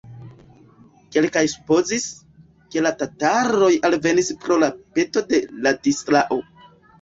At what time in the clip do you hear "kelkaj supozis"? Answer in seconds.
1.17-2.05